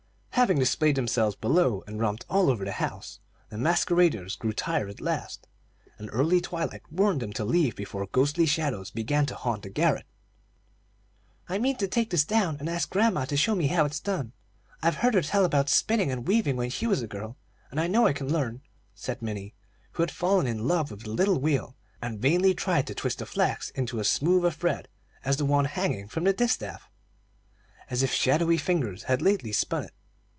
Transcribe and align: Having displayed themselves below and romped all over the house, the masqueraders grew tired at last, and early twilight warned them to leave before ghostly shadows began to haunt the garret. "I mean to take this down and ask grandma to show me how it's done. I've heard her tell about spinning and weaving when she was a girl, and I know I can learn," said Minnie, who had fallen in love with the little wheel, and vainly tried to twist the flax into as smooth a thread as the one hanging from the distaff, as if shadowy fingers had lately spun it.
Having 0.35 0.57
displayed 0.57 0.95
themselves 0.95 1.35
below 1.35 1.83
and 1.85 1.99
romped 2.01 2.25
all 2.27 2.49
over 2.49 2.65
the 2.65 2.71
house, 2.71 3.19
the 3.49 3.59
masqueraders 3.59 4.35
grew 4.35 4.51
tired 4.53 4.89
at 4.89 4.99
last, 4.99 5.47
and 5.99 6.09
early 6.11 6.41
twilight 6.41 6.81
warned 6.91 7.19
them 7.21 7.31
to 7.33 7.45
leave 7.45 7.75
before 7.75 8.07
ghostly 8.07 8.47
shadows 8.47 8.89
began 8.89 9.27
to 9.27 9.35
haunt 9.35 9.61
the 9.61 9.69
garret. 9.69 10.07
"I 11.47 11.59
mean 11.59 11.75
to 11.75 11.87
take 11.87 12.09
this 12.09 12.25
down 12.25 12.57
and 12.59 12.67
ask 12.67 12.89
grandma 12.89 13.25
to 13.25 13.37
show 13.37 13.53
me 13.53 13.67
how 13.67 13.85
it's 13.85 13.99
done. 13.99 14.33
I've 14.81 14.95
heard 14.95 15.13
her 15.13 15.21
tell 15.21 15.45
about 15.45 15.69
spinning 15.69 16.11
and 16.11 16.27
weaving 16.27 16.55
when 16.55 16.71
she 16.71 16.87
was 16.87 17.03
a 17.03 17.07
girl, 17.07 17.37
and 17.69 17.79
I 17.79 17.85
know 17.85 18.07
I 18.07 18.13
can 18.13 18.33
learn," 18.33 18.63
said 18.95 19.21
Minnie, 19.21 19.53
who 19.91 20.01
had 20.01 20.09
fallen 20.09 20.47
in 20.47 20.67
love 20.67 20.89
with 20.89 21.03
the 21.03 21.11
little 21.11 21.39
wheel, 21.39 21.75
and 22.01 22.19
vainly 22.19 22.55
tried 22.55 22.87
to 22.87 22.95
twist 22.95 23.19
the 23.19 23.27
flax 23.27 23.69
into 23.71 23.99
as 23.99 24.09
smooth 24.09 24.43
a 24.45 24.51
thread 24.51 24.87
as 25.23 25.37
the 25.37 25.45
one 25.45 25.65
hanging 25.65 26.07
from 26.07 26.23
the 26.23 26.33
distaff, 26.33 26.89
as 27.91 28.01
if 28.01 28.11
shadowy 28.11 28.57
fingers 28.57 29.03
had 29.03 29.21
lately 29.21 29.51
spun 29.51 29.83
it. 29.83 29.93